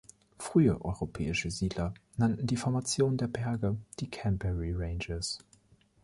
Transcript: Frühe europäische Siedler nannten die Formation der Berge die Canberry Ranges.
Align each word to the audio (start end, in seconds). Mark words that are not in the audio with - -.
Frühe 0.39 0.83
europäische 0.83 1.51
Siedler 1.51 1.93
nannten 2.17 2.47
die 2.47 2.57
Formation 2.57 3.17
der 3.17 3.27
Berge 3.27 3.77
die 3.99 4.09
Canberry 4.09 4.73
Ranges. 4.75 5.37